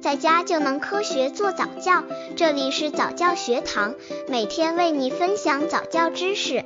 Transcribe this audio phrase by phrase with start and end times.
[0.00, 2.02] 在家就能科学做早教。
[2.34, 3.94] 这里是早教学堂，
[4.28, 6.64] 每天为你分享早教知识。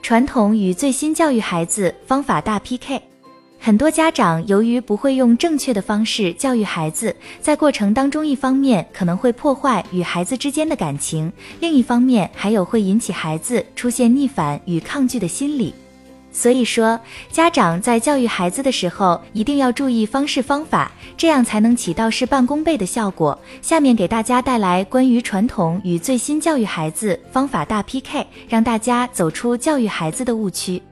[0.00, 3.02] 传统与最新教育孩子方法大 PK。
[3.58, 15.74] 很多家长由于不会用正确的方式教育孩子，在过程当中，一方面可能会破坏与孩子之间的感情，另一方面还有会引起孩子出现逆反与抗拒的心理。
[16.36, 16.98] 所以说，
[17.30, 23.38] 家长在教育孩子的时候，一定要注意方式方法，这样才能起到事半功倍的效果。
[23.62, 30.82] 下面给大家带来关于传统与最新教育孩子方法大 PK，让大家走出教育孩子的误区。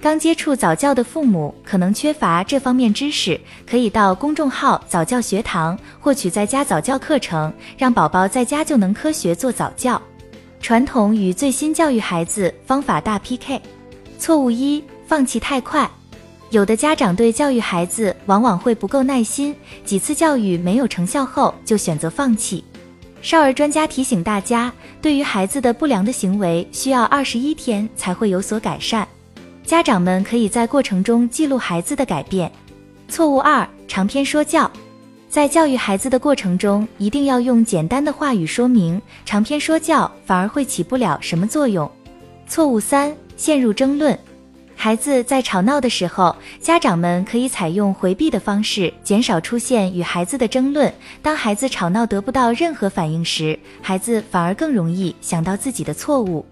[0.00, 3.38] 刚接触早教的父母可能缺乏这方面知识，
[3.68, 10.00] 可以到公众号早教学堂获取在家早教课程，让宝宝在家就能科学做早教。
[10.58, 13.60] 传统与最新教育孩子方法大 PK。
[14.18, 15.88] 错误一：放弃太快。
[16.50, 22.64] 有的家长对教育孩子往往会不够耐心，几次教育没有成效后就选择放弃。
[23.20, 29.06] 少儿专家提醒大家，对于孩子的不良的行为，需要二十一天才会有所改善。
[29.64, 32.50] 家长们可以在过程中记录孩子的改变。
[33.08, 34.70] 错误二：长篇说教，
[35.28, 41.90] 在教育孩子的过程中，一定要用简单的话语说明，长篇说教反而会起不了什么作用。
[42.46, 44.18] 错误三：陷入争论，
[44.74, 50.92] 孩子在吵闹的时候，家长们可以采用回避的方式，减少出现与孩子的争论。
[51.20, 56.44] 当孩子吵闹得不到任何反应时，孩子反而更容易想到自己的错误。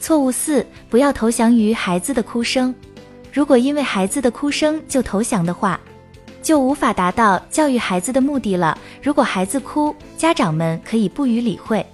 [0.00, 2.74] 错误四，不要投降于孩子的哭声。
[3.32, 5.80] 如果因为孩子的哭声就投降的话，
[6.42, 8.76] 就无法达到教育孩子的目的了。
[9.02, 11.84] 如果孩子哭，家长们可以不予理会。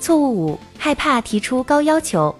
[0.00, 2.34] 错误五，害怕提出高要求。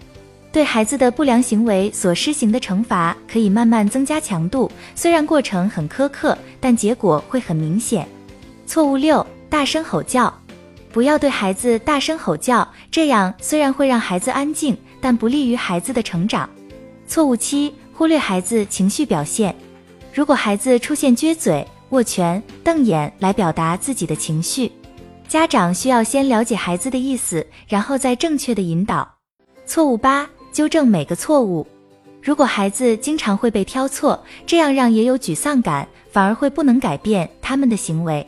[0.53, 8.07] 对孩子的不良行为所施行的惩罚可以慢慢增加强度，虽然过程很苛刻，但结果会很明显。
[8.67, 10.33] 错误六，大声吼叫。
[10.93, 16.47] 不要对孩子大声吼叫，这样虽然会让孩子安静，但不利于孩子的成长。
[17.07, 19.55] 错误七，忽略孩子情绪表现。
[20.13, 24.71] 如果孩子出现撅嘴、握拳、瞪眼来表达自己的情绪，
[25.27, 29.11] 家长需要先了解孩子的意思，然后再正确的引导。
[29.65, 31.67] 错误八，纠正每个错误。
[32.23, 38.25] 如果孩子经常会被挑错，这样让也有沮丧感，反而会不能改变他们的行为。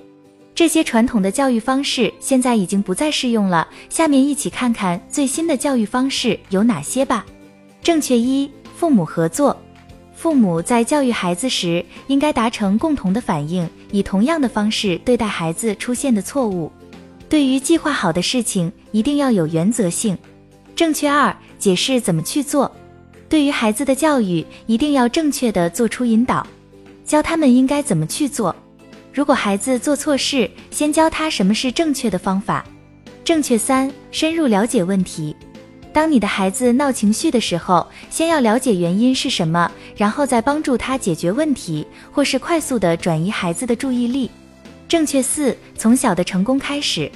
[0.55, 3.69] 这些传统的教育方式现在已经不再适用了。
[3.89, 7.27] 下面一起看看最新的教育方式有哪些吧。
[7.83, 9.57] 正确一，父母合作。
[10.15, 16.73] 父母在教育孩子时，应该达成共同的反应，以同样的方式对待孩子出现的错误。
[17.29, 20.17] 对于计划好的事情，一定要有原则性。
[20.77, 22.71] 正确二，解释怎么去做。
[23.27, 26.47] 对于孩子的教育，一定要正确的做出引导，
[27.07, 28.55] 教他们应该怎么去做。
[29.15, 32.63] 如果孩子做错事，先教他什么是正确的方法。
[33.25, 35.35] 正确三，深入了解问题。
[35.91, 44.31] 当你的孩子闹情绪的时候，先要了解原因是什么，然后再帮助他解决问题，或是快速的转移孩子的注意力。
[44.87, 47.11] 正确四，从小的成功开始。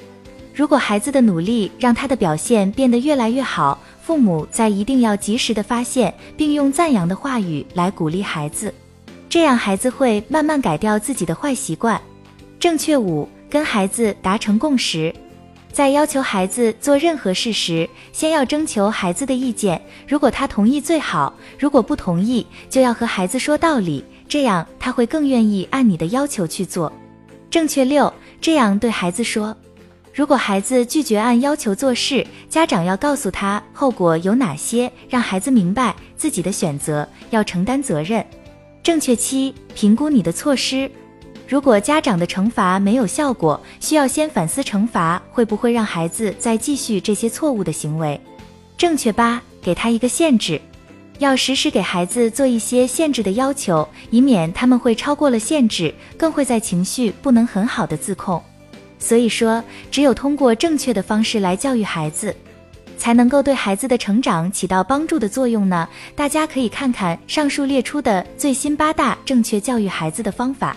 [0.55, 8.73] 如果孩子的努力让他的表现变得越来越好，父母在一定要及时的发现，并用赞扬的话语来鼓励孩子。
[9.29, 12.01] 这样孩子会慢慢改掉自己的坏习惯。
[12.59, 15.15] 正确五，跟孩子达成共识。
[15.71, 19.79] 在要求孩子做任何事时，先要征求孩子的意见。
[20.09, 26.91] 如果他同意最好，如果不同意，就要和孩子说道理，这样他会更愿意按你的要求去做。
[27.51, 28.11] 正确六，
[28.41, 29.55] 这样对孩子说：
[30.19, 38.27] 如果孩子拒绝按要求做事，家长要告诉他后果有哪些，让孩子明白自己的选择要承担责任。
[38.83, 40.91] 正确七，评估你的措施。
[41.47, 48.21] 如果家长的惩罚没有效果，需要先反思惩罚会不会让孩子再继续这些错误的行为。
[48.77, 50.61] 正确八，给他一个限制，
[51.21, 58.43] 要时时给孩子做一些限制的要求，以免他们会超过了限制，更会在情绪不能很好的自控。
[58.99, 62.35] 所以说，只有通过正确的方式来教育孩子。
[62.99, 65.89] 才能够对孩子的成长起到帮助的作用呢？
[66.17, 70.77] 大家可以看看上述列出的最新八大正确教育孩子的方法。